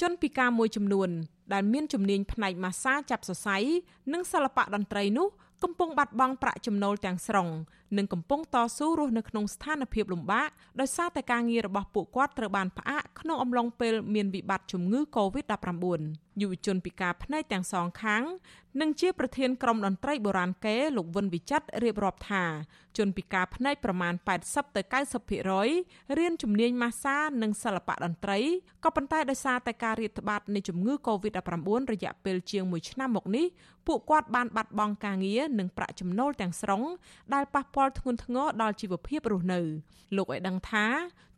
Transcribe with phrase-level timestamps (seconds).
[0.00, 1.10] ជនពិការមួយចំនួន
[1.52, 3.56] ដែលមានជំនាញផ្នែកម៉ាស្សាចាប់សរសៃ
[4.12, 5.28] និងសិល្បៈតន្ត្រីនោះ
[5.62, 7.48] កំពុងបាត់បង់ប្រាក់ចំណូលទាំងស្រុង
[7.96, 10.48] និងកំពុងតស៊ូរស់នៅក្នុងស្ថានភាពលំបាក
[10.80, 16.00] ដោយសារតែការងាររបស់ពួកគាត់ត្រូវបានផ្អាកក្នុងអំឡុងពេលមានវិបត្តិជំងឺ Covid-19
[16.40, 18.22] យុវជនពិការភ្នែកទាំងសងខាង
[18.80, 22.44] និងជាប្រធានក្រុមតន្ត្រីបុរាណកេលោកវិនវិចិត្ររៀបរាប់ថា
[22.98, 24.14] ជនពិការភ្នែកប្រមាណ
[24.44, 24.82] 80ទៅ
[25.50, 28.38] 90%រៀនជំនាញម៉ាស្សានិងសិល្បៈតន្ត្រី
[28.84, 33.46] ក៏ប៉ុន្តែដោយសារតែការរាតត្បាតនៃជំងឺ Covid-19 រយៈពេលជាង1ឆ្នាំមកនេះ
[33.86, 36.82] ពួកគាត់បានបាត់បង់ការងារនិងប្រាក់ចំណូលទាំងស្រុង
[37.34, 39.60] ដែលប៉ះពាល់ធ្ងន់ធ្ងរដល់ជីវភាពរស់នៅ
[40.16, 40.86] លោកឲ្យដឹងថា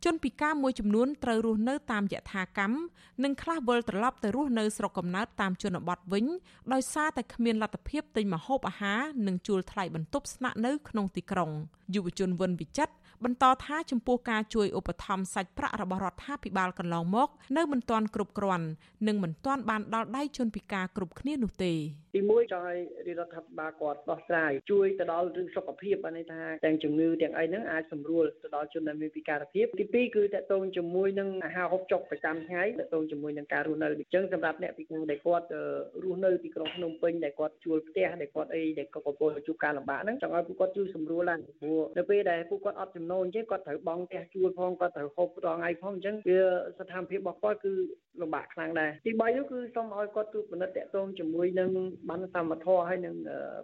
[0.05, 2.77] ជនពិការមួយចំនួនត្រូវរស់នៅតាមយថាកម្ម
[3.23, 6.25] និងខ្លះវិលត្រឡប់ទៅរស់នៅស្រុកកំណើតតាមជនបទវិញ
[6.73, 11.51] ដោយសារតែគ្មានលទ្ធភាពទិញម្ហូបអាហារនិងជួលថ្លៃបន្ទប់ស្នាក់នៅក្នុងទីក្រុង
[11.95, 12.93] យុវជនវិនវិចិត្រ
[13.23, 18.67] បន្តថាចំពោះការជួយឧបត្ថម្ភសាច់ប្រាក់របស់រដ្ឋាភិបាលកន្លងមក នៅមិនទាន់គ្រប់គ្រាន់
[19.07, 21.73] និងមិនទាន់បានដល់ដៃជនពិការគ្រប់គ្នានោះទេ
[22.15, 22.79] ទីមួយចង់ឲ្យ
[23.19, 35.45] រដ្ឋាភិបាលគាត់ដោះស្រាយជួយទៅដល់រឿងសុខភាពបានន័យថាទាំងជំងឺទាំងអីហ្នឹងអាចសម្រួលទៅដល់ជនដែលមានពិការភាពទីពីរគឺតកតងជាមួយនឹងអាហារហូបចុកប្រចាំថ្ងៃតកតងជាមួយនឹងការរស់នៅអញ្ចឹងសម្រាប់អ្នកពិការដែលគាត់
[36.03, 46.39] រស់នៅទីក្រុងភ្នំពេញដែលគាត់ជួលផ្ទះដែលគាត់អីដែលគាត់កំពុងជួបការលំបាកហ្នឹងចង់ឲ្យពួកគាត់ជួយសម្រួលឡើងព្រោះនៅពេលដែលពួកគាត់អត់ចំណូលអញ្ចឹងគាត់ត្រូវបង់ផ្ទះជួលផងគាត់ត្រូវហូបរាល់ថ្ងៃផងអញ្ចឹងវា
[46.79, 47.73] ស្ថានភាពរបស់គាត់គឺ
[48.21, 51.69] លំបាកខ្លាំងដែរទី3នោះគឺសូមឲ្យគាត់ទូពិនិត្យតាក់ទងជាមួយនឹង
[52.09, 53.15] បានសមត្ថភាពហើយនឹង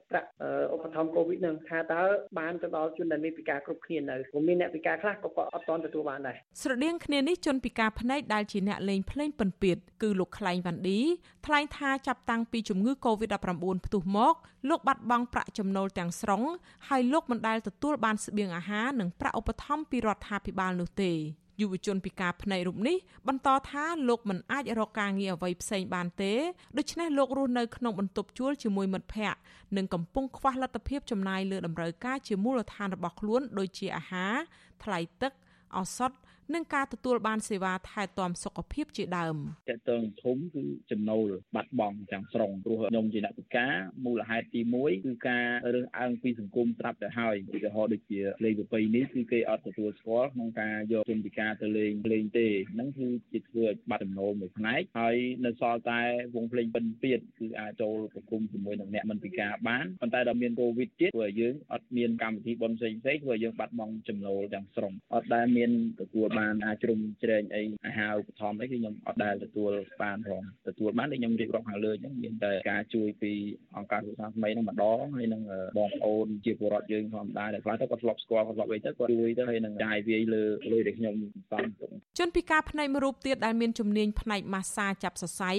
[0.09, 0.30] ប្រាក់
[0.73, 2.02] ឧបត្ថម្ភកូវីដនឹងថាតើ
[2.39, 11.00] បានទៅដល់ជនដែលមានពិការគ្រប់គ្នានៅព្រោះមានអ្នកពិការខ្លះក៏គាត់អត់ទាន់ទទួលបានដែរស្រដៀងគ្នានេះជនពិការភ្នែកដែលជាអ្នកលេងភ្លេងពិនពាតគឺលោកខ្លែងវ៉ាន់ឌី
[11.45, 14.33] ថ្លែងថាចាប់តាំងពីជំងឺ Covid-19 ផ្ទុះមក
[14.70, 16.44] លោកបាត់បង់ប្រាក់ចំណូលទាំងស្រុង
[16.88, 21.14] ហើយលោកមិនដែលទទួលបានស្បៀងអាហារនិងប្រាក់ឧបត្ថម្ភពីរដ្ឋាភិបាលនោះទេ
[21.62, 26.34] យុវជនពិការភ្នែករូបនេះបន្តថាលោកមិនអាចរកការងារអ្វីផ្សេងបានទេ
[26.78, 29.40] ដូច្នេះលោករស់នៅក្នុងបន្ទប់ជួលជាមួយមិត្តភ័ក្តិ
[29.78, 34.36] និងកំពុងខ្វះលទ្ធភាពចំណាយលើតម្រូវការជាមូលដ្ឋានរបស់ខ្លួនដូចជាអាហារ
[34.84, 35.32] ថ្លៃទឹក
[35.78, 36.12] ឱសថ
[36.55, 39.36] និងការទទួលបានសេវាថែទាំសុខភាពជាដើម
[39.70, 43.73] តើតើធំគឺចំណូលបាត់បង់ទាំងស្រុងព្រោះខ្ញុំជាអ្នកពិការ
[44.05, 55.15] មូលហេតុទី1គឺការរើសអើងពីសង្គមត្រាប់ទៅហើយឧទាហរណ៍ដូចជាលេងប្រពៃនេះគឺគេអត់ទទួលស្គាល់ក្នុងការយកជនពិការទៅលេងលេងទេហ្នឹងគឺជាធ្វើឲ្យបាត់ចំណូលមួយផ្នែកហើយ
[55.45, 56.02] នៅសល់តែ
[56.36, 65.71] វងភ្លេងពិនពៀតគឺអាចចូលប្រគំជាមួយនឹងអ្នកមិនពិការបានប៉ុន្តែដល់មានកូវីដទៀតធ្វើឲ្យយើងអត់មានកម្មវិធីបុណ្យផ្សេងៗធ្វើឲ្យយើងបាត់បង់ចំណូលទាំងស្រុងអត់ដែលមាន
[66.02, 73.32] ទទួលបានអាចជ្រុំជ្រែងអីអាហារឧបត្ថម្ភអីគឺខ្ញុំអត់ដែលទទួលបានផងទទួលបានដូចខ្ញុំរៀបរាប់ខាងលើអញ្ចឹងមានតែការជួយពី
[73.77, 75.42] អង្គការសុខាថ្មីនោះម្ដងហើយនឹង
[75.77, 81.16] បងប្អូនជាពលរដ្ឋយើងធម្មតាដែលខ្លះទៅគាត់ធ្លាប់ស្គាល់គាត់ធ្លាប់អីទៅគាត់ជួយទៅហើយនឹងចាយវាយលើលុយដែលខ្ញុំ
[81.52, 81.89] សំទុក
[82.20, 85.52] ជនពិការផ្នែកមួយរូបទៀតដែលមានជំនាញផ្នែកម៉ាស្សាចាប់សរសៃ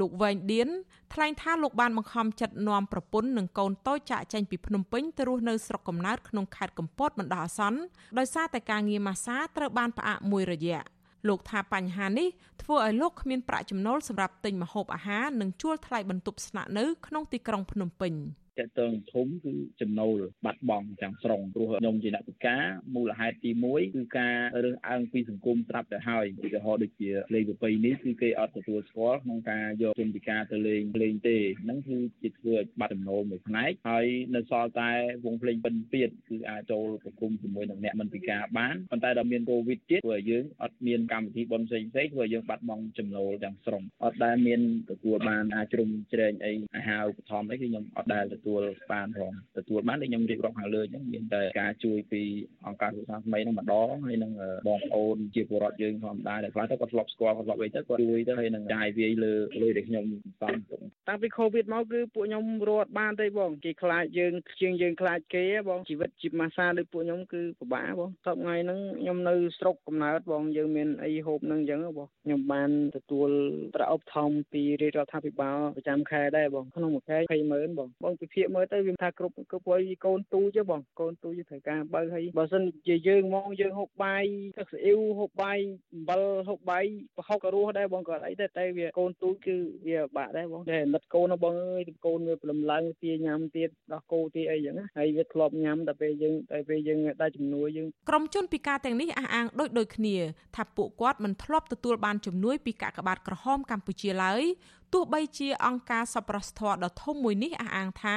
[0.00, 0.68] លោកវែងឌៀន
[1.14, 7.80] ថ្លែងថាលោកបានបង្ខំចិត្តនាំប្រពន្ធនិងកូនតូចចាក់ចេញពីភ្នំពេញទៅរស់នៅស្រុកកំណើតក្នុងខេត្តកំពតបណ្ដោះអាសន្ន
[8.18, 10.80] ដោយសារតែការងារម៉ាស្សាត្រូវបានផ្អាកមួយរយៈ
[11.28, 12.28] លោកថាបញ្ហានេះ
[12.62, 18.12] ធ្វើឲ្យលោកគ្មានប្រាក់ចំណូលសម្រាប់ទិញម្ហូបអាហារនិងជួលថ្លៃបន្ទប់ស្នាក់នៅក្នុងទីក្រុងភ្នំពេញ។
[18.60, 22.62] តកតងធំគឺចំណូលបាត់បង់ទាំងស្រុងព្រោះខ្ញុំជាអ្នកពិការ
[22.94, 34.90] មូលហេតុទី1គឺការរើសអើងពីសង្គមស្រាប់ទៅហើយឧទាហរណ៍ដូចជាលេងប្រពៃនេះគឺគេអត់ទទួលស្គាល់ក្នុងការយកជនពិការទៅលេងលេងទេហ្នឹងគឺជាធ្វើឲ្យបាត់ចំណូលមួយផ្នែកហើយនៅសល់តែ
[35.24, 48.62] វងភ្លេងពិនពៀតគឺអាចចូលប្រគំជាមួយនឹងអ្នកមិនពិការបានប៉ុន្តែដល់មានកូវីដទៀតធ្វើឲ្យយើងអត់មានកម្មវិធីបុណ្យផ្សេងៗធ្វើឲ្យយើងបាត់បង់ចំណូលទាំងស្រុងអត់ដែលមានទទួលបានអាចជ្រុំជ្រែងអីអាហារឧបត្ថម្ភអីគឺខ្ញុំអត់ដែលទទួល
[48.92, 52.22] បានផងទទួលបានដូចខ្ញុំរៀបរាប់ខាងលើអញ្ចឹងមានតែការជួយពី
[52.66, 54.32] អង្គការសុខាថ្មីនោះម្ដងហើយនឹង
[54.68, 60.04] បងប្អូនជាពលរដ្ឋយើងធម្មតាដែលខ្លះទៅគាត់ធ្លាប់ស្គាល់គាត់ធ្លាប់អីទៅគាត់ជួយទៅហើយនឹងចាយវាយលើលុយដែលខ្ញុំ
[60.40, 73.30] សំទុកតាំងពី Covid មកគឺពួកខ្ញុំរត់បានទេបងគេខ្លាចយើងជាងយើងខ្លាចគេបងជីវិតជីវម៉ាសាដូចពួកខ្ញុំគឺពិបាកបងតបថ្ងៃហ្នឹងខ្ញុំនៅស្រុកកំណើតបងយើងមានអីហូបហ្នឹងអញ្ចឹងបងខ្ញុំបានទទួល
[73.74, 84.24] ប្រាក់ឧបត្ថម្ភពីរាជរដ្ឋាភិបាលប្រចាំខែដែរបងក្នុងមួយខែ20ម៉ឺនបងបងពិភាក្សាមើលទៅវាថាគ្រប់គ្រប់ហើយកូនទូចបងកូនទូចត្រូវការបើហើយបើសិនជាយើងមកយើងហូបបាយ
[84.58, 85.58] ទឹកស៊ីអ៊ីវហូបបាយ
[85.94, 86.84] អំបិលហូបបាយ
[87.16, 89.56] ប្រហុកក៏រស់ដែរបងក៏អីដែរតែវាកូនទូចគឺ
[89.86, 100.16] វាបាក់ដែរបងតែនិតកូនបងអើយកូនវាព្រលឹមឡើងទាញ៉ាំទៀតដោះគោទាអីចឹងហើយវាធ្លាប់ញ៉ាំតែពេលយើងតែពេលយើងដែរជំនួយយើងក្រុមជនពិការទាំងនេះអះអាងដូចដូចគ្នា
[100.56, 104.74] ថាពួកគាត់មិនធ្លាប់ទទួលបានជំនួយពីកាកបាទក្រហមកម្ពុជាឡើយទោះ
[105.12, 108.16] បីជាអង្គការសប្បុរសធម៌ដ៏ធំមួយនេះអះអាងថា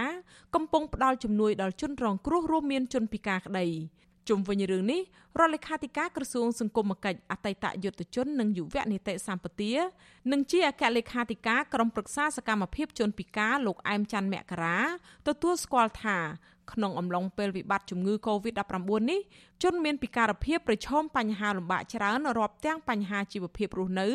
[0.56, 3.68] កំពុងផ្ដល់ជំនួយដល់ជនរងគ្រោះរួមមានជនពិការក្តី
[4.30, 5.02] ជុំវិញរឿងនេះ
[5.40, 9.74] រដ្ឋលេខាធិការក្រសួងសង្គមគិច្ចអតីតយុទ្ធជននិងយុវនីតិសម្បទា
[10.32, 14.80] និងជាអគ្គលេខាធិការក្រុមប្រឹក្សាសកម្មភាពជនពិការលោកអែមច័ន្ទមករា
[15.28, 16.18] ទទួលស្គាល់ថា
[16.74, 19.20] ក្នុងអំឡុងពេលវិបត្តិជំងឺ Covid-19 នេះ
[19.64, 24.08] ជនមានពិការភាពប្រឈមបញ្ហាលំបាកច្រើនរាប់ទាំងបញ្ហាជីវភាពរស់នៅ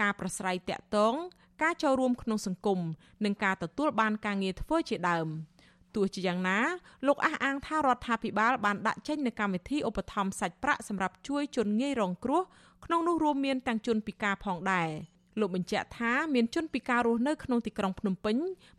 [0.00, 1.14] ការប្រស្រ័យតាក់ទង
[1.62, 2.80] ការចូលរួមក្នុងសង្គម
[3.24, 5.28] និងការទទួលបានការងារធ្វើជាដើម។
[5.94, 6.58] ទោះជាយ៉ាងណា
[7.06, 12.42] លោកអះអាងថារដ្ឋាភិបាលបានដាក់ចេញនូវកម្មវិធីឧបត្ថម្ភសាច់ប្រាក់សម្រាប់ជួយជនងាយរងគ្រោះ
[12.84, 14.88] ក្នុងនោះរួមមានទាំងជនពិការផងដែរ
[15.40, 18.36] លោកបញ្ជាក់ថាមានជនពិការរស់នៅក្នុងទីក្រុងភ្នំពេញ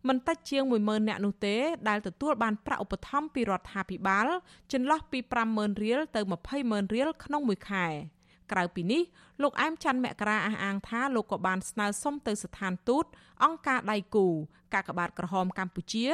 [0.08, 1.56] មិនតិចជាង10000នាក់នោះទេ
[1.88, 4.26] ដែលទទួលបានប្រាក់ឧបត្ថម្ភពីរដ្ឋាភិបាល
[4.72, 5.18] ចន្លោះពី
[5.50, 6.20] 50000រៀលទៅ
[6.56, 7.86] 200,000រៀលក្នុងមួយខែ។
[8.52, 9.02] ក្រៅពីនេះ
[9.42, 13.04] លោកអែមច័ន្ទមករាអះអាងថាលោកក៏បានស្នើសុំទៅស្ថានទូត
[13.44, 14.26] អង្គការដៃគូ
[14.74, 16.06] កាកបាទក្រហមកម្ពុជា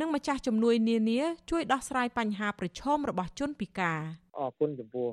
[0.00, 1.20] និងម្ចាស់ជំនួយនានា
[1.50, 4.00] ជួយដោះស្រាយបញ្ហាប្រឈមរបស់ជនពិការ។
[4.38, 5.08] អរគុណចំពោះ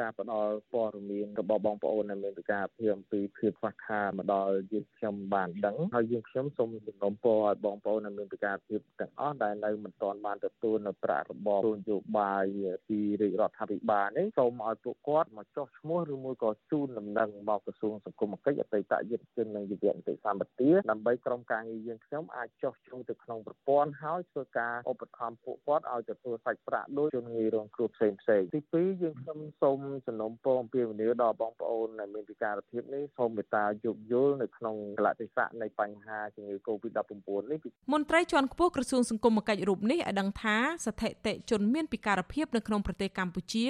[0.00, 12.44] ការផ្ដល់ព័ត៌មានរបស់បងប្អូនដែលមានពិការភាពអំពីភាពខ្វះខាតមកដល់យើងខ្ញុំបានដឹងហើយយើងខ្ញុំសូមសំណូមពរឲ្យបងប្អូនដែលមានពិការភាពទាំងអស់ដែលនៅមិនទាន់បានទទួលនៅប្រាក់របបនយោបាយ
[12.88, 37.12] ពីរាជរដ្ឋាភិបាលនេះសូមឲ្យពួកគាត់មកចុះឈ្មោះឬមួយក៏ជូនដំណឹងមកក្រសួងសង្គមគិច្ចអតីតយុវជននិងយុវនីតិសម្បទាដើម្បីក្រុមការងារយើងខ្ញុំអាចចុះចូលទៅក្នុងប្រព័ន្ធហើយធ្វើការឧបត្ថម្ភពួកគាត់ឲ្យទទួលសាច់ប្រាក់ដោយជនងាយរងគ្រោះផ្សេងផ្សេងទី2យើងខ្ញុំសូមសំណូមពរអំពាវនាវដល់បងប្អូនដែលមានពិការភាពនេះសូមមេត្តាយោគយល់នៅក្នុងកលៈទេសៈនៃបញ្ហាជំងឺ Covid-19
[37.52, 37.58] នេះ
[37.92, 40.56] មន្ត្រីជាន់ខ្ពស់ក្រសួងសង្គមគិច្ចរូបនេះឲ្យដឹងថា
[40.86, 43.66] ស្ថិតិជនមានពិការភាពនៅក្នុងប្រទេសកម្ពុជា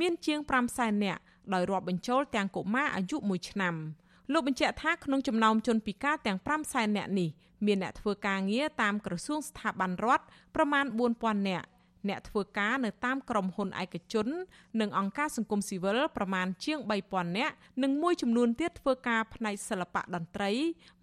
[0.00, 1.20] មានជាង5សែននាក់
[1.54, 3.74] ដោយរាប់បញ្ចូលទាំងកុមារអាយុ1ឆ្នាំ
[4.32, 7.28] លោកបញ្ជាក់ថាក្នុងចំណោមជនពិការទាំង5សែននាក់នេះ
[7.66, 10.24] មានអ្នកធ្វើការងារតាមក្រសួងស្ថាប័នរដ្ឋ
[10.54, 10.84] ប្រមាណ
[11.16, 11.66] 4000នាក់
[12.08, 14.26] អ្នកធ្វើការនៅតាមក្រុមហ៊ុនឯកជន
[14.80, 16.78] និងអង្គការសង្គមស៊ីវិលប្រមាណជាង
[17.08, 20.52] 3000នាក់និងមួយចំនួនទៀតធ្វើការផ្នែកសិល្បៈតន្ត្រី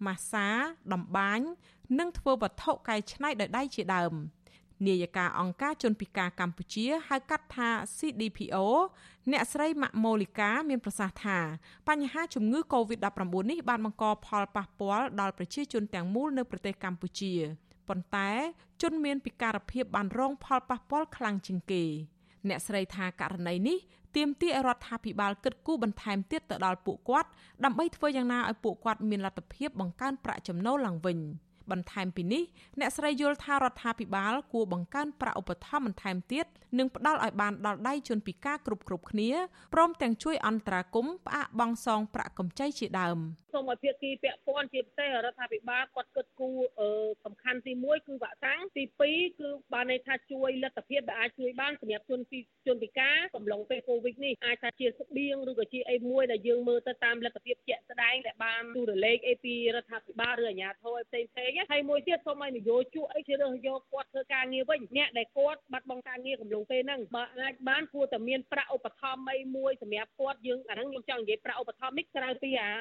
[0.06, 0.48] ម៉ាស្សា
[0.94, 1.40] តម្បាញ
[2.00, 4.14] និងធ្វើវត្ថុកែច្នៃដោយដៃជាដើម
[4.86, 8.56] នាយិកាអង្គការជនពិការកម្ពុជាហៅកាត់ថា CDPO
[9.32, 11.40] អ្នកស្រីម៉ាក់ម៉ូលីកាមានប្រសាសន៍ថា
[11.88, 13.22] បញ្ហាជំងឺ Covid-19
[13.52, 17.34] នេះបានបង្កផលប៉ះពាល់ដល់ប្រជាជនទាំងមូលនៅប្រទេសកម្ពុជា
[17.88, 18.30] ប៉ុន្តែ
[18.82, 21.84] ជនមានពិការភាពបានរងផលប៉ះពាល់ខ្លាំងជាងគេ
[22.48, 23.78] អ្នកស្រីថាករណីនេះ
[24.16, 27.30] ទាមទារឲ្យរដ្ឋាភិបាលគិតគូរបន្ថែមទៀតទៅដល់ពួកគាត់
[27.64, 31.20] ដើម្បីធ្វើយ៉ាងណាឲ្យពួកគាត់មានលទ្ធភាពបង្កើនប្រាក់ចំណូលឡើងវិញ។
[31.72, 32.44] បន្ថែមពីនេះ
[32.80, 36.46] អ្នកស្រីយល់ថារដ្ឋាភិបាលគួរបង្កើនប្រាក់ឧបត្ថម្ភបន្ថែមទៀត
[36.78, 39.30] និងផ្ដល់ឲ្យបានដល់ដៃជនពិការគ្រប់គ្រប់គ្នា
[39.74, 43.18] ព្រមទាំងជួយអន្តរាគមន៍ផ្អាកបង់សងប្រាក់កម្ចីជាដើម
[43.54, 46.58] សូមឲ្យភាគីពាក់ព័ន្ធជាពិសេសរដ្ឋាភិបាលគាត់គិតគូរ
[47.26, 72.72] សំខាន់ទី1គឺវ៉ាក់សាំងទី2គឺបានន័យថាជួយលទ្ធភាពដែលអាចជួយបានសម្រាប់ជនពីជនពិការកំឡុងពេលកូវីដនេះអាចថាជាស្បៀងឬក៏ជាអីមួយដែលយើងមើលទៅតាមលទ្ធភាពជាក់ស្ដែងដែលបានទូរលេខអីពីរដ្ឋាភិបាលឬអាជ្ញាធរផ្សេងផ្សេងហើយមួយទៀតសូមឲ្យនយោជកអីជ្រើសយកគាត់ធ្វើការងារវិញអ្នកដែលគាត់បាត់បង់ការងារកំឡុងពេលហ្នឹងបើអាចបានគួរតែមានប្រាក់ឧបត្ថម្ភអីមួយសម្រាប់គាត់យើងអាហ្នឹងខ្ញុំចង់និយាយប្រាក់ឧបត្ថម្ភនេះក្រៅពីអា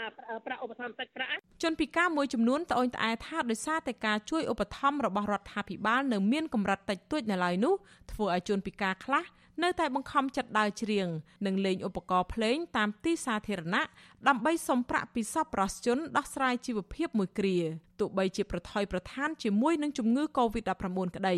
[0.47, 7.75] ប្រាក់ឧបត្ថម្ភសាច់ប្រាក់ជនពិការមួយចំនួនត្អូញត្អែថាដោយសារតែការជួយឧបត្ថម្ភរបស់រដ្ឋាភិបាលនៅមានកម្រិតតិចតួចនៅឡើយនោះ
[8.13, 9.25] ធ្វើឲ្យជនពិការខ្លះ
[9.63, 11.09] នៅតែបង្ខំចិត្តដើរច្រៀង
[11.47, 13.85] និងលេងឧបករណ៍ភ្លេងតាមទីសាធារណៈ
[14.29, 17.57] ដើម្បីសុំប្រាក់ពីសប្បុរសជនដោះស្រាយជីវភាពមួយគ្រា
[18.01, 21.37] ទោះបីជាប្រថុយប្រឋានជាមួយនឹងជំងឺ Covid-19 ក្តី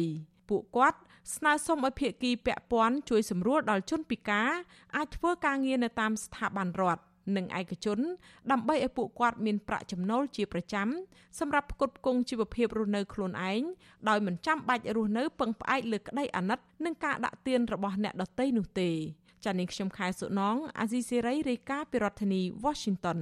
[0.48, 0.98] ពួកគាត់
[1.36, 4.50] ស្នើសុំឲ្យភាគីពាក់ព័ន្ធជួយសម្រួលដល់ជនពិការ
[4.96, 7.02] អាចធ្វើការងារនៅតាមស្ថាប័នរដ្ឋ
[7.36, 7.98] និងឯកជន
[8.50, 10.88] ដើម្បីឲ្យពួកគាត់មានប្រាក់ចំណូលជាប្រចាំ
[11.38, 13.62] សម្រាប់ផ្គត់ផ្គង់ជីវភាពរស់នៅខ្លួនឯង
[14.08, 18.90] ដោយមិនចាំបាច់រស់នៅពឹងផ្អែកលើក្តីអាណិតនិងការដាក់ទានរបស់អ្នកដទៃនោះទេ
[19.44, 23.18] ចា៎នាងខ្ញុំខែសុណងអាស៊ីសេរីរាយការណ៍ពីរដ្ឋធានី Washington